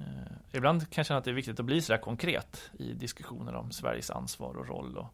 [0.00, 3.54] Eh, ibland kan jag känna att det är viktigt att bli sådär konkret i diskussioner
[3.54, 5.08] om Sveriges ansvar och roll och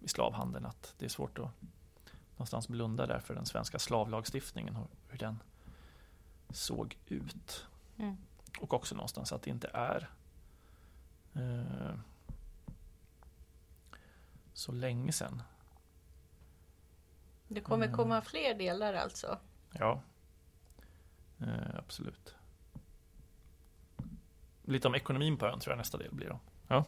[0.00, 0.66] i slavhandeln.
[0.66, 1.50] Att det är svårt att
[2.36, 5.42] någonstans blunda där för den svenska slavlagstiftningen och hur den
[6.50, 7.66] såg ut.
[7.98, 8.16] Mm.
[8.60, 10.10] Och också någonstans att det inte är
[11.34, 11.98] eh,
[14.52, 15.42] så länge sedan.
[17.48, 19.38] Det kommer komma fler delar alltså?
[19.72, 20.02] Ja,
[21.40, 22.36] eh, absolut
[24.66, 26.28] lite om ekonomin på ön tror jag nästa del blir.
[26.28, 26.38] Då.
[26.68, 26.84] Ja.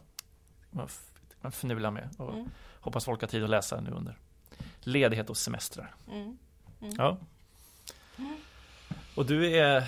[0.71, 2.49] Man fnula med och mm.
[2.81, 4.17] hoppas folk har tid att läsa nu under
[4.79, 5.95] ledighet och semestrar.
[6.07, 6.37] Mm.
[6.81, 6.93] Mm.
[6.97, 7.17] Ja.
[9.15, 9.83] Och du är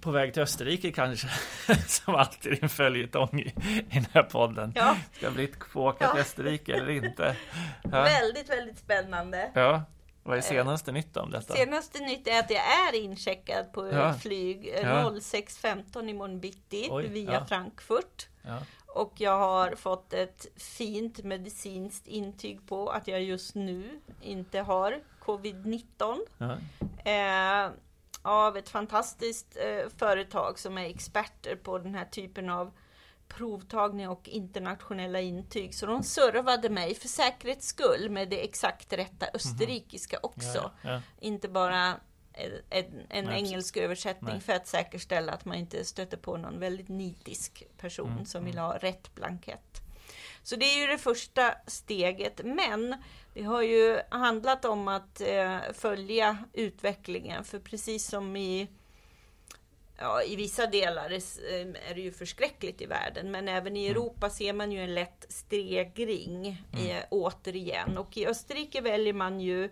[0.00, 1.28] på väg till Österrike kanske,
[1.86, 3.54] som alltid en följetong i,
[3.90, 4.72] i den här podden.
[4.76, 4.96] Ja.
[5.12, 6.10] Ska bli få åka ja.
[6.12, 7.36] till Österrike eller inte?
[7.82, 8.02] Ja.
[8.02, 9.50] Väldigt, väldigt spännande.
[9.54, 9.82] Ja.
[10.22, 11.54] Vad är eh, senaste nytt om detta?
[11.54, 14.14] Senaste nytt är att jag är incheckad på ja.
[14.14, 15.10] flyg ja.
[15.10, 17.44] 06.15 imorgon bitti Oj, via ja.
[17.44, 18.28] Frankfurt.
[18.42, 18.58] Ja.
[18.86, 25.00] Och jag har fått ett fint medicinskt intyg på att jag just nu inte har
[25.24, 26.18] covid-19.
[27.04, 27.70] Eh,
[28.26, 32.72] av ett fantastiskt eh, företag som är experter på den här typen av
[33.28, 35.74] provtagning och internationella intyg.
[35.74, 40.70] Så de servade mig för säkerhets skull med det exakt rätta österrikiska också.
[40.82, 41.02] Ja, ja.
[41.20, 42.00] Inte bara
[42.70, 44.40] en, en engelsk översättning Nej.
[44.40, 48.58] för att säkerställa att man inte stöter på någon väldigt nitisk person mm, som vill
[48.58, 48.64] mm.
[48.64, 49.82] ha rätt blankett.
[50.42, 52.40] Så det är ju det första steget.
[52.44, 52.96] Men
[53.36, 57.44] det har ju handlat om att eh, följa utvecklingen.
[57.44, 58.68] För precis som i
[59.98, 63.90] ja, i vissa delar är det ju förskräckligt i världen, men även i mm.
[63.90, 67.02] Europa ser man ju en lätt stegring mm.
[67.10, 67.98] återigen.
[67.98, 69.70] Och i Österrike väljer man ju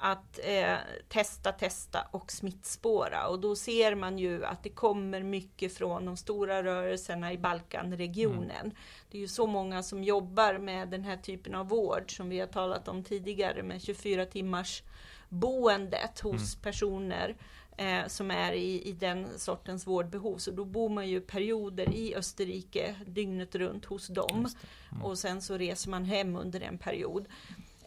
[0.00, 0.76] att eh,
[1.08, 3.28] testa, testa och smittspåra.
[3.28, 8.50] Och då ser man ju att det kommer mycket från de stora rörelserna i Balkanregionen.
[8.60, 8.76] Mm.
[9.10, 12.40] Det är ju så många som jobbar med den här typen av vård som vi
[12.40, 14.82] har talat om tidigare med 24 timmars
[15.28, 16.62] boendet hos mm.
[16.62, 17.36] personer
[17.76, 20.38] eh, som är i, i den sortens vårdbehov.
[20.38, 24.46] Så då bor man ju perioder i Österrike dygnet runt hos dem.
[24.92, 25.02] Mm.
[25.02, 27.26] Och sen så reser man hem under en period.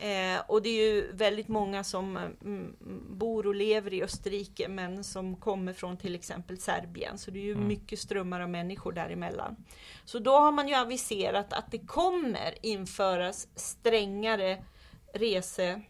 [0.02, 2.76] Eh, och det är ju väldigt många som mm,
[3.10, 7.18] bor och lever i Österrike men som kommer från till exempel Serbien.
[7.18, 7.68] Så det är ju mm.
[7.68, 9.56] mycket strömmar av människor däremellan.
[10.06, 14.64] Så då har man ju aviserat att det kommer införas strängare
[15.14, 15.82] rese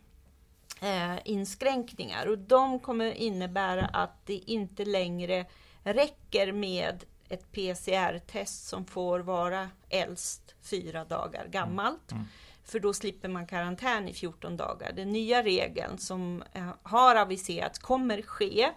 [0.81, 5.45] eh, inskränkningar och de kommer innebära att det inte längre
[5.83, 12.11] räcker med ett PCR-test som får vara äldst fyra dagar gammalt.
[12.11, 12.25] Mm.
[12.69, 12.71] Mm.
[12.71, 14.91] För då slipper man karantän i 14 dagar.
[14.91, 18.69] Den nya regeln som eh, har aviserats kommer ske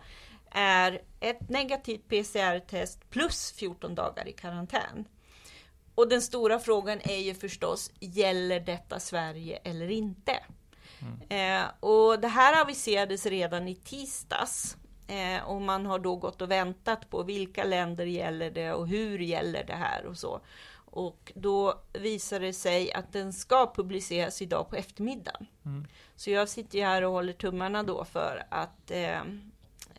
[0.51, 5.05] är ett negativt PCR-test plus 14 dagar i karantän.
[5.95, 10.39] Och den stora frågan är ju förstås, gäller detta Sverige eller inte?
[11.29, 14.77] Eh, och det här aviserades redan i tisdags.
[15.07, 19.19] Eh, och man har då gått och väntat på vilka länder gäller det och hur
[19.19, 20.41] gäller det här och så.
[20.93, 25.47] Och då visar det sig att den ska publiceras idag på eftermiddagen.
[25.65, 25.87] Mm.
[26.17, 29.21] Så jag sitter ju här och håller tummarna då för att eh,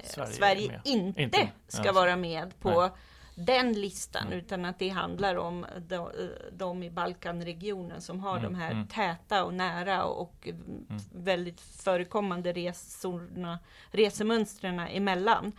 [0.03, 2.89] Sverige, Sverige inte, inte, ska vara med på Nej
[3.35, 4.39] den listan, mm.
[4.39, 6.09] utan att det handlar om de,
[6.51, 8.43] de i Balkanregionen som har mm.
[8.43, 8.87] de här mm.
[8.87, 10.99] täta och nära och mm.
[11.11, 13.59] väldigt förekommande resorna,
[13.91, 15.51] resemönstren emellan.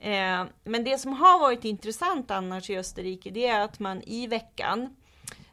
[0.00, 4.26] Eh, men det som har varit intressant annars i Österrike, det är att man i
[4.26, 4.96] veckan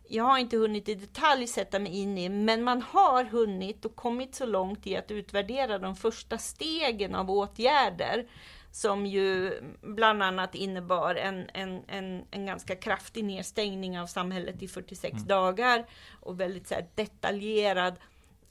[0.08, 3.96] jag har inte hunnit i detalj sätta mig in i, men man har hunnit och
[3.96, 8.28] kommit så långt i att utvärdera de första stegen av åtgärder
[8.72, 14.68] som ju bland annat innebar en, en, en, en ganska kraftig nedstängning av samhället i
[14.68, 15.28] 46 mm.
[15.28, 15.86] dagar
[16.22, 17.96] och väldigt så detaljerad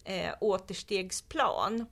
[0.05, 1.87] eh, återstegsplan.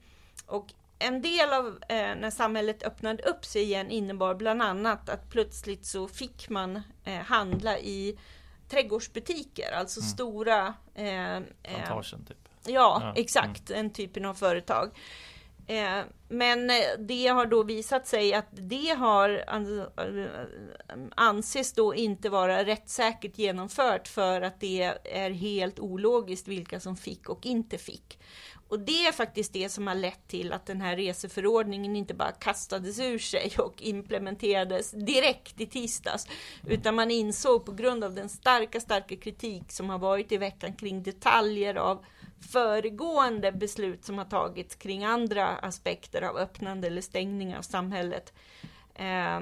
[0.45, 5.29] Och en del av eh, när samhället öppnade upp sig igen innebar bland annat att
[5.29, 8.19] plötsligt så fick man eh, handla i
[8.69, 10.09] trädgårdsbutiker, alltså mm.
[10.09, 10.73] stora...
[10.95, 12.37] Eh, Plantagen typ.
[12.65, 13.81] Ja, ja, exakt, mm.
[13.81, 14.91] den typen av företag.
[15.67, 19.45] Eh, men eh, det har då visat sig att det har
[21.15, 27.29] anses då inte vara rättssäkert genomfört för att det är helt ologiskt vilka som fick
[27.29, 28.19] och inte fick.
[28.71, 32.31] Och det är faktiskt det som har lett till att den här reseförordningen inte bara
[32.31, 36.27] kastades ur sig och implementerades direkt i tisdags,
[36.67, 40.73] utan man insåg på grund av den starka, starka kritik som har varit i veckan
[40.73, 42.05] kring detaljer av
[42.51, 48.33] föregående beslut som har tagits kring andra aspekter av öppnande eller stängning av samhället.
[48.95, 49.39] Eh,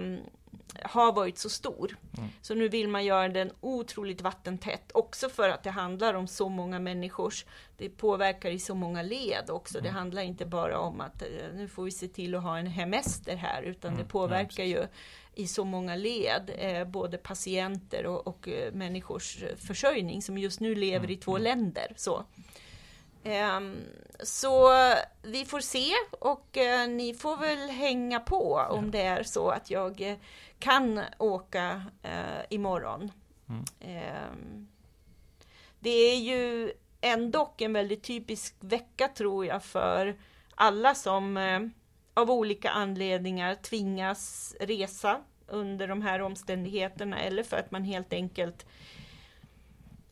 [0.83, 1.97] har varit så stor.
[2.17, 2.29] Mm.
[2.41, 6.49] Så nu vill man göra den otroligt vattentätt, också för att det handlar om så
[6.49, 7.45] många människors,
[7.77, 9.77] det påverkar i så många led också.
[9.77, 9.83] Mm.
[9.83, 12.67] Det handlar inte bara om att eh, nu får vi se till att ha en
[12.67, 14.03] hemester här, utan mm.
[14.03, 14.87] det påverkar ju
[15.35, 20.75] i så många led, eh, både patienter och, och eh, människors försörjning som just nu
[20.75, 21.11] lever mm.
[21.11, 21.43] i två mm.
[21.43, 21.93] länder.
[21.95, 22.25] Så.
[23.23, 23.83] Ehm,
[24.19, 24.69] så
[25.21, 29.69] vi får se och eh, ni får väl hänga på om det är så att
[29.69, 30.17] jag eh,
[30.59, 33.11] kan åka eh, imorgon.
[33.49, 33.65] Mm.
[33.79, 34.67] Ehm,
[35.79, 40.17] det är ju ändå en väldigt typisk vecka tror jag för
[40.55, 41.37] alla som
[42.13, 48.65] av olika anledningar tvingas resa under de här omständigheterna eller för att man helt enkelt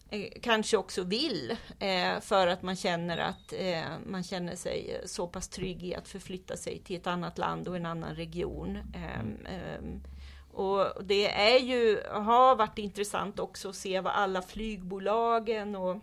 [0.09, 5.27] Eh, kanske också vill eh, för att man känner att eh, man känner sig så
[5.27, 8.77] pass trygg i att förflytta sig till ett annat land och en annan region.
[8.77, 10.03] Ehm, ehm,
[10.51, 15.97] och det är ju, har varit intressant också att se vad alla flygbolagen och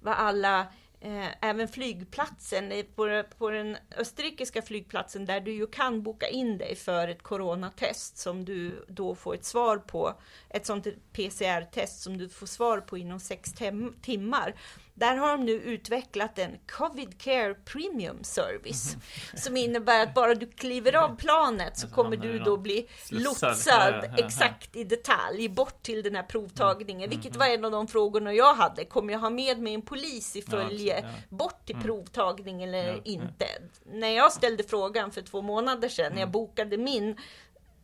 [0.00, 0.66] vad alla
[1.00, 6.76] Eh, även flygplatsen, på, på den österrikiska flygplatsen där du ju kan boka in dig
[6.76, 10.14] för ett coronatest som du då får ett svar på,
[10.48, 13.54] ett sånt PCR-test som du får svar på inom sex
[14.02, 14.54] timmar.
[14.98, 19.00] Där har de nu utvecklat en Covid Care Premium Service mm.
[19.34, 24.76] som innebär att bara du kliver av planet så kommer du då bli lotsad exakt
[24.76, 27.10] i detalj bort till den här provtagningen, mm.
[27.10, 28.84] vilket var en av de frågorna jag hade.
[28.84, 31.86] Kommer jag ha med mig en polis i följe bort till mm.
[31.86, 33.46] provtagningen eller inte?
[33.92, 37.16] När jag ställde frågan för två månader sedan, när jag bokade min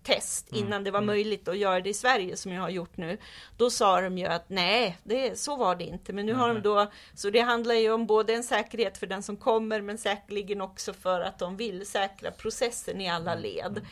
[0.02, 0.64] test mm.
[0.64, 1.06] innan det var mm.
[1.06, 3.18] möjligt att göra det i Sverige som jag har gjort nu.
[3.56, 6.12] Då sa de ju att nej, det, så var det inte.
[6.12, 9.22] Men nu har de då, så det handlar ju om både en säkerhet för den
[9.22, 13.42] som kommer men säkerligen också för att de vill säkra processen i alla mm.
[13.42, 13.86] led.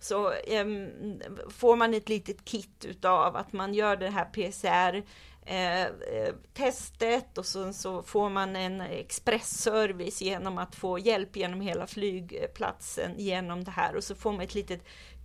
[0.00, 0.32] Så
[0.62, 5.02] um, får man ett litet kit utav att man gör det här PCR
[5.46, 11.60] eh, eh, testet och så, så får man en expressservice genom att få hjälp genom
[11.60, 14.84] hela flygplatsen genom det här och så får man ett litet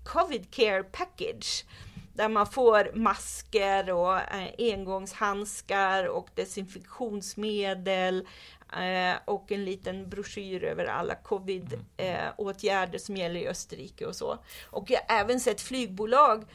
[0.09, 1.65] Covid Care Package
[2.13, 8.27] där man får masker och eh, engångshandskar och desinfektionsmedel
[8.73, 12.95] eh, och en liten broschyr över alla covid-åtgärder mm.
[12.95, 14.37] eh, som gäller i Österrike och så.
[14.69, 16.45] Och jag har även sett flygbolag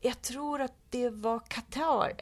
[0.00, 2.12] jag tror att det var Qatar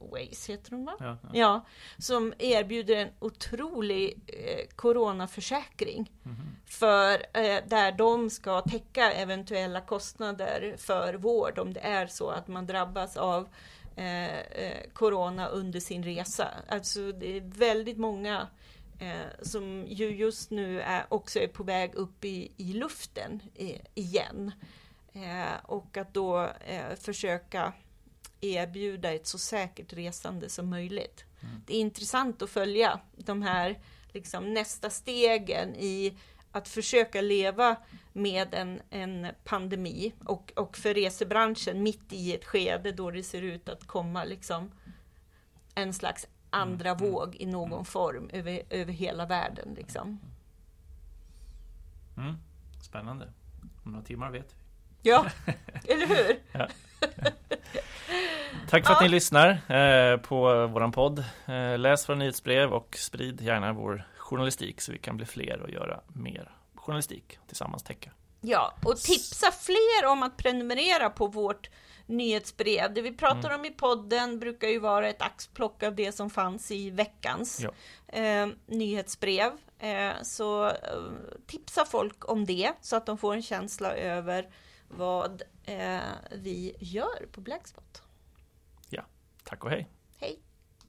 [0.00, 0.96] Ways heter de va?
[0.98, 1.28] Ja, ja.
[1.32, 1.66] ja,
[1.98, 6.12] som erbjuder en otrolig eh, coronaförsäkring.
[6.24, 6.70] Mm -hmm.
[6.70, 12.48] För eh, där de ska täcka eventuella kostnader för vård om det är så att
[12.48, 13.48] man drabbas av
[13.96, 16.48] eh, eh corona under sin resa.
[16.68, 18.46] Alltså det är väldigt många
[18.98, 23.42] eh, som ju just nu är, också är på väg upp i, i luften
[23.94, 24.52] igen.
[25.12, 26.48] Eh, och att då
[26.96, 27.72] försöka
[28.40, 31.24] erbjuda ett så säkert resande som möjligt.
[31.40, 31.62] Mm.
[31.66, 33.78] Det är intressant att följa de här
[34.12, 36.16] liksom, nästa stegen i
[36.52, 37.76] att försöka leva
[38.12, 43.42] med en, en pandemi och, och för resebranschen mitt i ett skede då det ser
[43.42, 44.70] ut att komma liksom
[45.74, 47.10] en slags andra mm.
[47.10, 47.84] våg i någon mm.
[47.84, 49.74] form över, över hela världen.
[49.74, 50.20] Liksom.
[52.16, 52.34] Mm.
[52.82, 53.32] Spännande.
[53.84, 54.59] Om några timmar vet vi.
[55.02, 55.26] Ja,
[55.84, 56.40] eller hur?
[56.52, 56.68] Ja.
[58.68, 61.24] Tack för att ni lyssnar eh, på våran podd.
[61.46, 65.70] Eh, läs våra nyhetsbrev och sprid gärna vår journalistik så vi kan bli fler och
[65.70, 68.10] göra mer journalistik tillsammans täcka.
[68.40, 71.70] Ja, och tipsa fler om att prenumerera på vårt
[72.06, 72.94] nyhetsbrev.
[72.94, 73.60] Det vi pratar mm.
[73.60, 77.70] om i podden brukar ju vara ett axplock av det som fanns i veckans ja.
[78.18, 79.52] eh, nyhetsbrev.
[79.78, 80.72] Eh, så eh,
[81.46, 84.48] tipsa folk om det så att de får en känsla över
[84.90, 88.02] vad eh, vi gör på Blackspot.
[88.88, 89.02] Ja,
[89.44, 89.88] tack och hej.